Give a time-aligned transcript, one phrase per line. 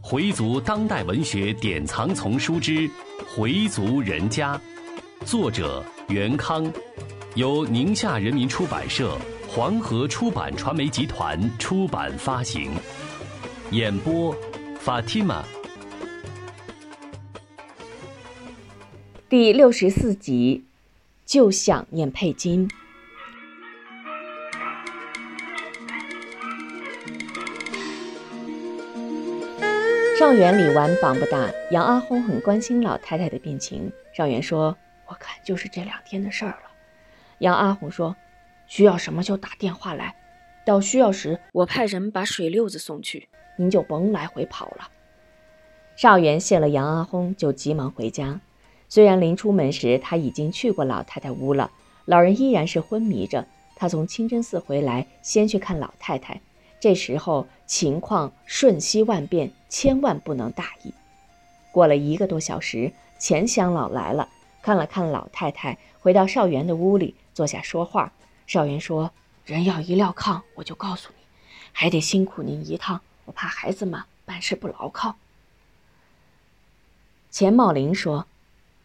[0.00, 2.72] 回族当代文学典藏丛书之
[3.34, 4.56] 《回族人家》，
[5.24, 6.72] 作者袁康，
[7.34, 9.18] 由宁夏人民出版社、
[9.48, 12.70] 黄河出版传媒集团出版发行。
[13.72, 14.32] 演播
[14.84, 15.42] ：Fatima。
[19.28, 20.62] 第六十四集，
[21.24, 22.70] 就想念佩金。
[30.18, 33.92] 少元李纨绑不大，杨阿轰很关心老太太的病情。
[34.14, 34.74] 少元说
[35.04, 36.70] ：“我看就是这两天的事儿了。”
[37.40, 38.16] 杨阿红说
[38.66, 40.16] ：“需要什么就打电话来，
[40.64, 44.88] 到需要时我派人把水溜子送去，您就甭来回跑了。”
[45.96, 48.40] 少元谢了杨阿轰，就急忙回家。
[48.88, 51.70] 虽然临出门时他已经去过老太太屋了，
[52.06, 53.46] 老人依然是昏迷着。
[53.76, 56.40] 他从清真寺回来，先去看老太太。
[56.78, 60.94] 这时候情况瞬息万变，千万不能大意。
[61.70, 64.30] 过了一个多小时，钱乡老来了，
[64.62, 68.10] 看了看老太太，回到少元的屋里坐下说话。
[68.46, 69.10] 少元说
[69.44, 71.22] ：“人要一撂炕，我就告诉你，
[71.72, 75.16] 还得辛苦您一趟，我怕孩子们办事不牢靠。”
[77.30, 78.26] 钱茂林说：“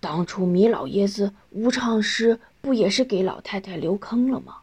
[0.01, 4.57] 当初米老爷子无常时，不也是给老太太留坑了吗？”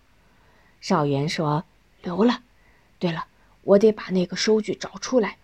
[0.82, 1.64] 少元说
[2.04, 2.42] ：“留了。”
[3.00, 3.24] 对了，
[3.62, 5.38] 我得把那个收据找出来。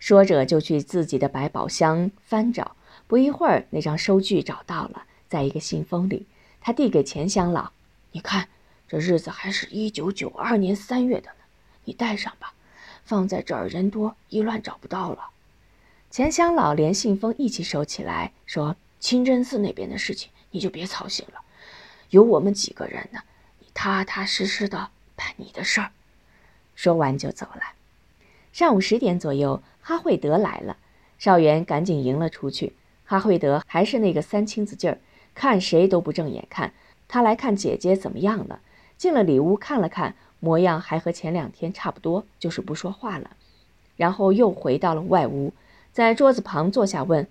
[0.00, 2.74] 说着，就去自己的百宝箱翻找。
[3.06, 6.26] 不一会儿，那张收据找到了，在一个信封里。
[6.60, 7.70] 他递给钱香老
[8.12, 8.48] ：“你看，
[8.88, 11.44] 这日子还是一九九二年三月的呢，
[11.84, 12.54] 你带上吧。
[13.04, 15.28] 放在这儿人多，一乱找不到了。”
[16.10, 21.40] 钱香老连信封一起收起来，说：“清真寺那边的事情，你就别操心了，
[22.10, 23.20] 有我们几个人呢，
[23.58, 25.90] 你踏踏实实的办你的事儿。”
[26.74, 27.62] 说完就走了。
[28.60, 30.76] 上午十点左右，哈惠德来了，
[31.18, 32.74] 少元赶紧迎了出去。
[33.06, 34.98] 哈惠德还是那个三青子劲儿，
[35.34, 36.74] 看谁都不正眼看。
[37.08, 38.60] 他来看姐姐怎么样了？
[38.98, 43.30] 进了里屋看了看，模样还和前两天差不多，就是不说话了。
[43.96, 45.54] 然后又回到了外屋，
[45.90, 47.26] 在桌子旁坐下问：“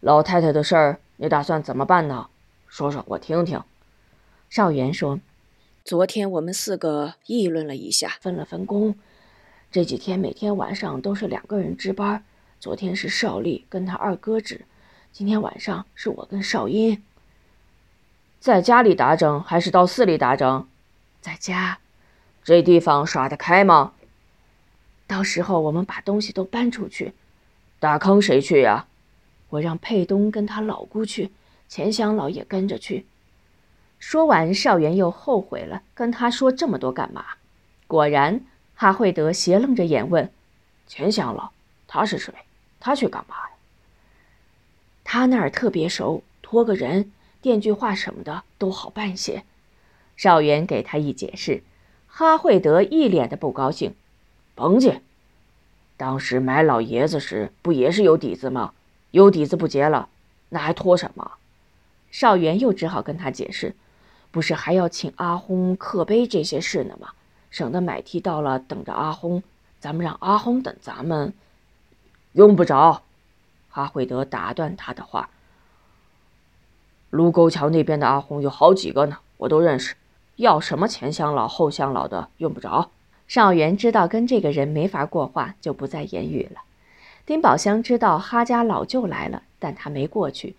[0.00, 2.28] 老太太的事儿，你打算怎么办呢？
[2.66, 3.58] 说说我听听。”
[4.50, 5.18] 少元说。
[5.82, 8.94] 昨天我们四个议论了一下，分了分工。
[9.70, 12.24] 这几天每天晚上都是两个人值班。
[12.58, 14.62] 昨天是少丽跟他二哥值，
[15.12, 17.02] 今天晚上是我跟少英。
[18.40, 20.66] 在家里打整还是到寺里打整？
[21.20, 21.78] 在家。
[22.42, 23.92] 这地方耍得开吗？
[25.06, 27.12] 到时候我们把东西都搬出去。
[27.78, 28.86] 大坑谁去呀？
[29.50, 31.30] 我让佩东跟他老姑去，
[31.68, 33.06] 钱香老也跟着去。
[33.98, 37.24] 说完，少元又后悔了，跟他说这么多干嘛？
[37.86, 38.40] 果然，
[38.80, 40.30] 哈惠德斜愣着眼问
[40.86, 41.50] ：“钱香老，
[41.88, 42.32] 他是谁？
[42.78, 43.56] 他去干嘛呀？”
[45.02, 47.10] 他那儿特别熟，托个人，
[47.42, 49.42] 电句话什么的都好办些。
[50.16, 51.64] 少元给他一解释，
[52.06, 53.96] 哈惠德一脸的不高兴
[54.54, 55.02] ：“甭介，
[55.96, 58.74] 当时买老爷子时不也是有底子吗？
[59.10, 60.08] 有底子不结了，
[60.50, 61.32] 那还拖什么？”
[62.12, 63.74] 少元又只好跟他解释。
[64.30, 67.08] 不是还要请阿轰刻碑这些事呢吗？
[67.50, 69.42] 省得买梯到了等着阿轰，
[69.80, 71.32] 咱们让阿轰等咱们，
[72.32, 73.02] 用不着。
[73.68, 75.30] 哈惠德打断他的话
[77.10, 79.94] ：“卢沟桥那边的阿轰有好几个呢，我都认识。
[80.36, 82.90] 要什么前乡老后乡老的，用不着。”
[83.28, 86.62] 少元知道跟这个人没法过话，就不再言语了。
[87.26, 90.56] 丁宝香知道哈家老舅来了，但他没过去。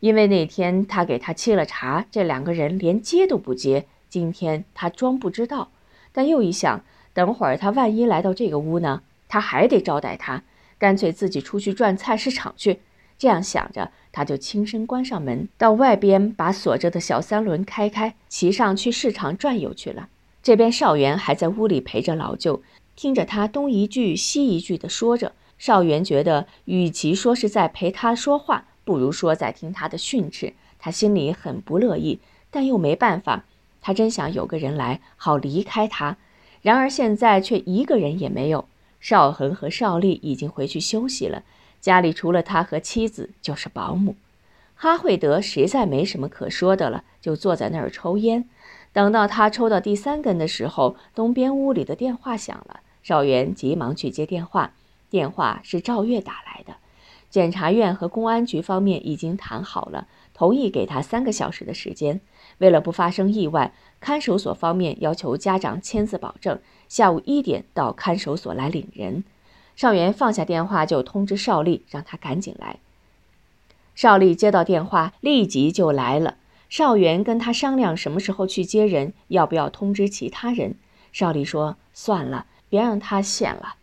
[0.00, 3.86] 因为那天他给他沏了茶，这两个人连接都不接。
[4.08, 5.68] 今天他装不知道，
[6.18, 6.82] 但又一想，
[7.14, 10.42] 等会儿他万一来到这个屋呢，他还得招待他，
[10.76, 12.80] 干脆自己出去转菜市场去。
[13.16, 20.08] 这样想着，他就轻声关上门，到外边把锁着的小三轮开开，骑上去市场转悠去了。
[20.42, 22.64] 这边少元还在屋里陪着老舅，
[22.96, 25.34] 听着他东一句西一句的说着。
[25.56, 28.64] 少元觉得，与其说是在陪他说话。
[28.84, 32.18] 不如说在听他的训斥，他心里很不乐意，
[32.50, 33.44] 但又没办法。
[33.88, 36.18] 他真想有个人来，好离开他。
[36.60, 38.68] 然而现在却一个人也没有。
[39.00, 41.42] 邵恒和邵丽已经回去休息了，
[41.80, 44.14] 家里除了他和妻子就是保姆。
[44.74, 48.46] 哈惠德实在没什么可说的了，就坐在那儿抽烟。
[48.92, 52.80] 等到他抽到第三根的时候，东边屋里的电话响了。
[53.02, 54.72] 邵元急忙去接电话，
[55.08, 56.74] 电话是赵月打来的。
[57.30, 60.06] 检察院和公安局方面已经谈好了，
[60.38, 62.20] 同意给他三个小时的时间。
[62.58, 69.24] 为了不发生意外，看守所方面要求家长签字保证，下午一点到看守所来领人。
[69.74, 72.76] 邵元放下电话就通知邵丽，让他赶紧来。
[73.96, 76.36] 邵丽接到电话，立即就来了。
[76.68, 80.76] 邵元跟他商量什么时候去接人，要不要通知其他人。
[81.12, 83.74] 邵丽说：“算了，别让他现了。”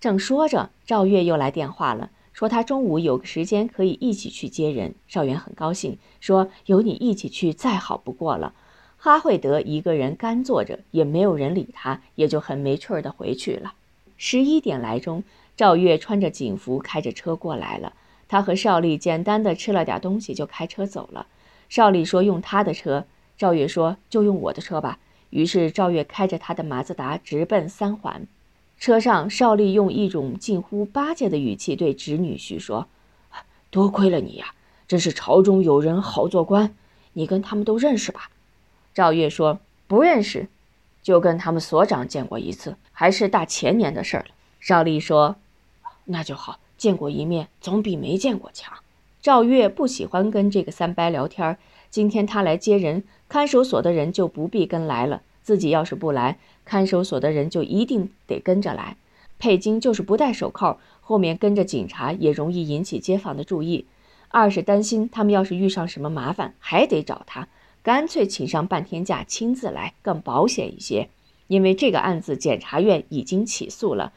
[0.00, 4.94] 正说着，赵月又来电话了，说他中午有个时间可以一起去接人。
[5.08, 8.52] 邵元很高兴，说：“有你一起去，再好不过了。”
[9.00, 13.72] 哈惠德一个人干坐着，也没有人理他，也就很没趣儿的回去了。
[14.18, 15.24] 十一点来钟，
[15.56, 17.94] 赵月穿着警服，开着车过来了。
[18.28, 21.26] 他和邵丽简单的吃了点东西，就开车走了。
[21.70, 23.06] 邵丽说用他的车，
[23.38, 24.98] 赵月说就用我的车吧。
[25.30, 28.26] 于是赵月开着他的马自达直奔三环。
[28.78, 32.86] 车上，邵丽用一种近乎巴结的语气对侄女婿说
[33.70, 34.54] ：“多亏了你呀，
[34.86, 36.74] 真是朝中有人好做官。
[37.14, 38.30] 你跟他们都认识吧？”
[38.94, 39.58] 赵月说
[39.88, 40.48] ：“不认识，
[41.02, 44.26] 就跟他们所长见过一次，还是大前年的事了。”
[44.60, 45.36] 邵丽说
[46.04, 48.74] ：“那就好，见过一面总比没见过强。”
[49.22, 51.58] 赵月不喜欢跟这个三伯聊天，
[51.90, 55.22] 今天他来接人，看守所的人就不必跟来了。
[55.46, 58.96] 自己要是不来，看守所的人就一定得跟着来。
[59.38, 63.86] 佩金就是不戴手铐，后面跟着警察也容易引起街坊的注意。
[64.30, 67.46] 二是担心他们要是遇上什么麻烦，还得找他。
[67.84, 71.10] 干脆请上半天假，亲自来更保险一些。
[71.46, 74.12] 因为这个案子，检察院已经起诉了，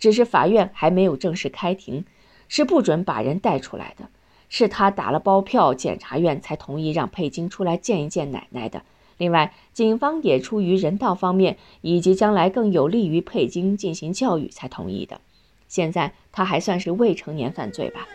[0.00, 2.04] 只是法院还没有正式开庭，
[2.48, 4.08] 是不准把人带出来的。
[4.48, 8.82] 是他打了包票，检察院才同意让佩金出来见一见奶奶的。
[9.22, 15.20] 另外，警方也出于人道方面以及将来更有利于佩金进行教育才同意的。
[15.68, 18.08] 现在他还算是未成年犯罪吧。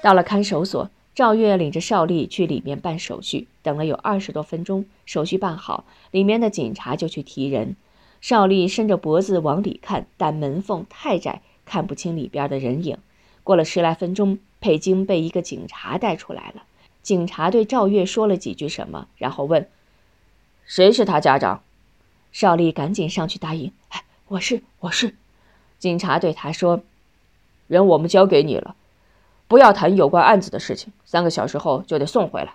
[0.00, 5.82] 到了看守所，赵月领着邵丽去里面办手续，等了有二十多分钟，手续办好，
[6.12, 7.74] 里面的警察就去提人。
[8.20, 12.96] 邵丽伸着脖子往里看，但门缝太窄，看不清里边的人影。
[13.42, 16.62] 过了十来分钟，佩晶被一个警察带出来了。
[17.02, 19.68] 警察对赵月说了几句什么，然后问
[20.64, 21.62] ：“谁是他家长？”
[22.30, 25.16] 邵丽赶紧上去答应：“哎，我是，我是。”
[25.80, 26.82] 警察对他说
[27.66, 28.76] ：“人我们交给你了。”
[29.48, 32.54] 不要谈有关案子的事情，三个小时后就得送回来。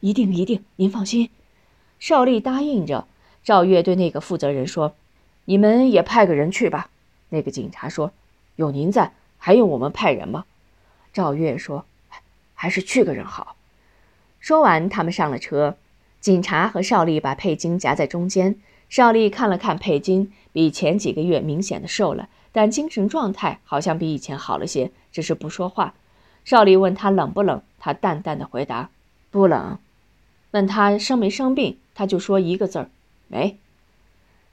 [0.00, 1.30] 一定一定，您放心。
[1.98, 3.06] 邵丽答应着。
[3.42, 4.94] 赵月对那个负责人说
[5.46, 6.90] ：“你们也派个人去吧。”
[7.30, 8.10] 那个警察说
[8.56, 10.44] ：“有您在，还用我们派人吗？”
[11.14, 11.84] 赵月说
[12.54, 13.56] ：“还是去个人好。”
[14.40, 15.76] 说完，他们上了车。
[16.20, 18.56] 警察和邵丽把佩金夹在中间。
[18.88, 25.94] 邵丽看了看佩金，比前几个月明显的瘦了，但精神状态好像比以前好了些，只是不说话。
[26.44, 28.90] 邵丽问他冷不冷，他淡淡的回答
[29.36, 29.78] ：“不冷。”
[30.52, 32.90] 问他生没生病，他就说一个字儿
[33.28, 33.58] ：“没。”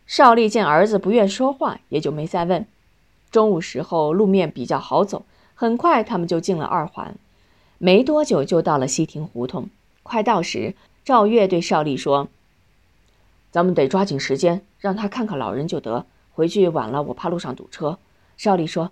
[0.06, 2.66] 邵丽见儿子不愿说话，也就没再问。
[3.32, 5.26] 中午时候路面比较好走，
[5.56, 7.16] 很快他们就进了二环，
[7.78, 9.70] 没多久就到了西亭胡同。
[10.04, 10.76] 快到时，
[11.06, 12.28] 赵月对邵丽说
[13.52, 16.06] ：“咱们得抓紧时间，让他看看老人就得。
[16.34, 17.98] 回去晚了，我怕路上堵车。”
[18.36, 18.92] 邵丽说：“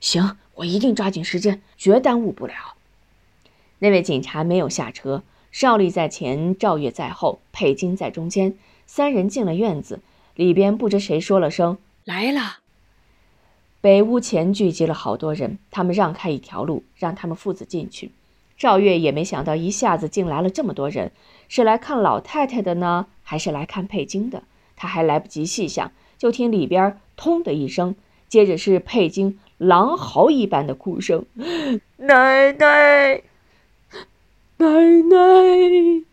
[0.00, 2.54] 行。”我一定抓紧时间，绝耽误不了。
[3.78, 5.22] 那位警察没有下车，
[5.52, 8.56] 邵丽在前，赵月在后，佩金在中间，
[8.86, 10.00] 三人进了院子。
[10.34, 12.60] 里边不知谁说了声“来了”，
[13.82, 18.10] 北屋前聚集了好多人，他们让开一条路，让他们父子进去。
[18.56, 21.12] 赵月也没想到一下子进来了这么多人，
[21.48, 24.44] 是来看老太太的呢，还是来看佩金的？
[24.74, 27.94] 他还来不及细想，就听里边“通”的一声，
[28.26, 29.38] 接着是佩金。
[29.58, 31.24] 狼嚎一般的哭声，
[31.98, 33.22] 奶奶，
[34.62, 36.04] 奶奶！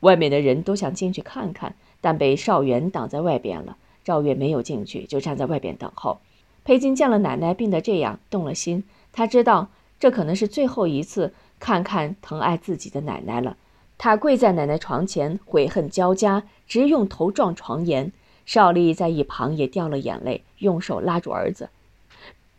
[0.00, 3.76] 外面的人都想进去看看，但被少元挡在外边了。
[4.02, 6.18] 赵月没有进去，就站在外边等候。
[6.64, 8.82] 裴金见了奶奶病得这样，动了心。
[9.12, 9.68] 他知道
[10.00, 13.56] 这可能是最后一次看看疼爱自己的奶奶了。
[13.96, 18.12] 他跪在奶奶床前，悔恨交加，直用头撞床沿。
[18.44, 21.68] 邵丽在一旁也掉了眼泪，用手拉住儿子。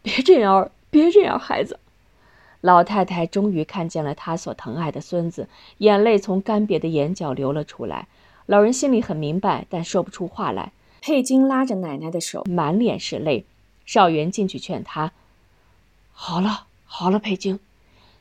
[0.02, 1.80] 别这样，别这样，孩子。
[2.62, 5.48] 老太太终于看见了她所疼爱的孙子，
[5.78, 8.08] 眼泪从干瘪的眼角流了出来。
[8.46, 10.72] 老人心里很明白，但说不出话来。
[11.02, 13.46] 佩金拉着奶奶的手，满脸是泪。
[13.86, 15.14] 少元进去劝他
[16.12, 17.60] ：“好了，好了，佩金，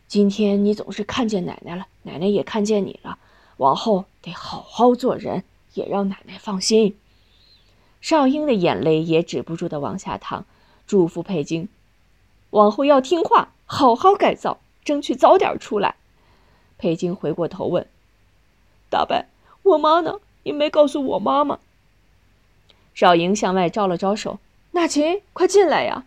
[0.07, 3.19] 今天你总是看见奶奶了，奶奶也看见你了。
[3.57, 5.43] 往后得好好做人，
[5.75, 6.97] 也让奶奶放心。”
[8.01, 10.47] 少英的眼泪也止不住的往下淌。
[10.87, 11.69] 嘱咐佩金，
[12.51, 15.95] 往后要听话，好好改造，争取早点出来。
[16.79, 17.87] 佩金回过头问
[18.89, 19.27] ：“大伯，
[19.63, 20.21] 我妈呢？
[20.45, 21.59] 你没告诉我妈妈？”
[22.95, 24.39] 少莹向外招了招手
[24.73, 26.07] ：“纳琴，快进来呀！”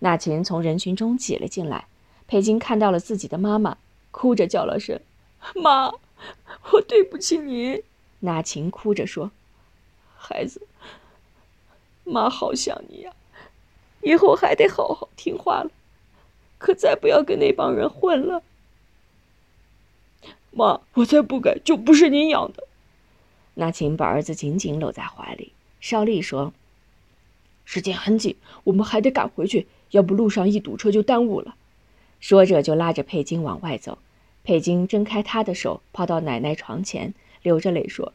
[0.00, 1.86] 纳琴从人群中挤了进来。
[2.26, 3.76] 佩金看到了自己的妈妈，
[4.10, 4.98] 哭着叫了声
[5.54, 5.92] ：“妈，
[6.72, 7.82] 我对不起您。”
[8.20, 9.30] 纳琴哭着说
[10.16, 10.66] ：“孩子，
[12.04, 13.12] 妈好想你呀，
[14.00, 15.70] 以后还得好好听话了，
[16.62, 18.42] 可再不要跟那帮人混了。”
[20.54, 22.64] 妈，我再不改就不是您养的。
[23.54, 25.52] 纳琴把儿子紧紧搂在怀里。
[25.80, 26.52] 邵丽说
[27.64, 31.56] ：“时间很紧，我们还得赶回去，要不路上一堵车就耽误了。”
[32.20, 33.98] 说着就拉着佩金往外走。
[34.44, 38.12] 佩金挣开他的手，跑到奶奶床前，流着泪说：“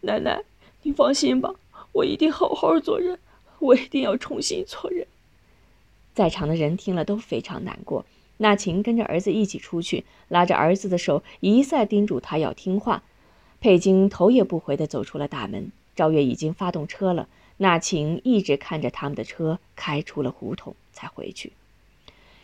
[0.00, 0.42] 奶奶，
[0.82, 1.54] 你放心吧，
[1.92, 3.18] 我一定好好做人，
[3.58, 5.06] 我一定要重新做人。”
[6.14, 8.06] 在场的人听了都非常难过。
[8.38, 13.02] 纳琴跟着儿子一起出去，拉着儿子的手，一再叮嘱他要听话。
[13.60, 15.70] 佩金头也不回地走出了大门。
[15.94, 17.28] 赵月已经发动车了，
[17.58, 21.52] 那晴一直看着他们的车开出了胡同才回去。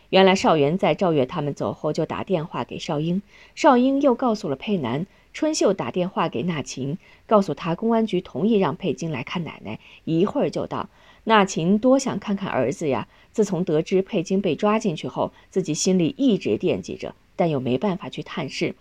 [0.09, 3.21] 原来邵元在赵月他们走后就打电话给邵英，
[3.55, 5.05] 邵英又告诉了佩南。
[5.33, 10.89] 春秀打电话给那晴，告诉他公安局同意让佩金来看奶奶，一会儿就到。
[11.23, 13.07] 那晴多想看看儿子呀！
[13.31, 18.75] 自从得知佩金被抓进去后，自己心里一直惦记着，但又没办法去探视。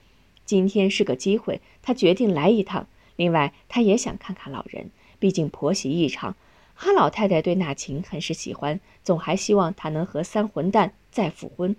[0.44, 2.86] 今天是个机会，他决定来一趟。
[3.16, 6.34] 另外，他也想看看老人，毕竟婆媳一场。
[6.74, 11.76] 哈老太太对那琴很是喜欢，总还希望他能和三混蛋再复婚。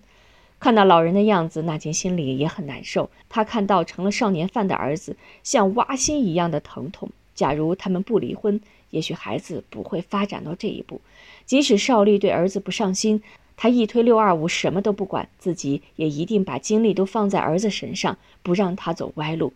[0.60, 3.10] 看到老人的样子，那琴心里也很难受。
[3.28, 7.10] 他看到成了少年犯的儿子，像挖心一样的疼痛。
[7.34, 11.02] 假如他们不离婚，也许孩子不会发展到这一步。
[11.46, 13.24] 即使邵丽对儿子不上心，
[13.58, 19.52] 他一推六二五，什么都不管，自己也一定把精力都放在儿子身上，不让他走歪路。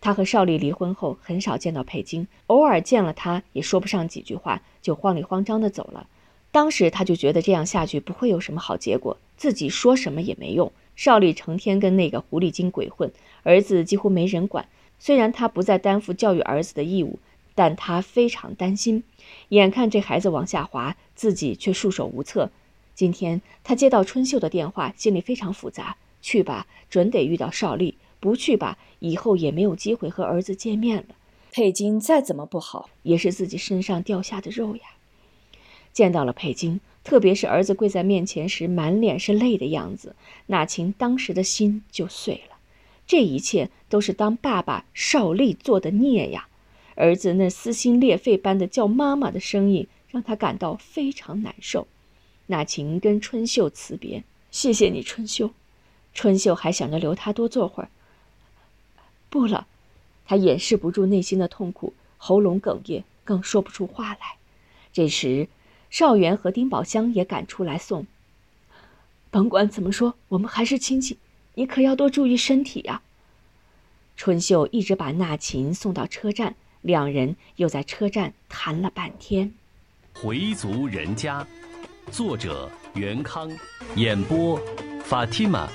[0.00, 6.06] 他和邵丽离婚后，很少见到佩金，偶尔见了他，也说不上几句话，就慌里慌张地走了。
[6.52, 10.70] 当时他就觉得这样下去不会有什么好结果，自己说什么也没用。
[10.94, 14.66] 邵丽成天跟那个狐狸精鬼混，儿子几乎没人管。
[14.98, 17.18] 虽然他不再担负教育儿子的义务，
[17.56, 19.02] 但他非常担心。
[19.48, 22.52] 眼看这孩子往下滑，自己却束手无策。
[22.94, 25.96] 今天他接到春秀的电话，心里非常复杂。
[26.22, 27.96] 去吧，准得遇到邵丽。
[28.20, 31.14] 不去吧，以后也没有机会和儿子见面了。
[31.52, 34.82] 佩金再怎么不好，也是自己身上掉下的肉呀。
[35.92, 42.56] 见到了佩金，特别是儿子跪在面前时满脸是泪的样子，那晴当时的心就碎了。
[43.06, 46.48] 这一切都是当爸爸邵丽做的孽呀！
[46.96, 51.86] 儿子那撕心裂肺般的叫妈妈的声音，让他感到非常难受。
[52.46, 55.50] 那晴跟春秀辞别：“谢谢你，春秀。”
[56.14, 57.90] 春秀还想着留他多坐会儿。
[59.28, 59.66] 不了，
[60.24, 64.36] 他掩饰不住内心的痛苦，喉咙哽咽，更说不出话来。
[64.92, 65.48] 这时，
[65.90, 68.06] 邵元和丁宝香也赶出来送。
[69.30, 71.18] 甭管怎么说，我们还是亲戚，
[71.54, 73.02] 你可要多注意身体呀。
[74.16, 79.52] 春秀一直把纳琴送到车站，两人又在车站谈了半天。
[80.14, 81.44] 回族人家，
[82.12, 83.50] 作者袁康，
[83.96, 84.56] 演播
[85.04, 85.68] 法蒂玛。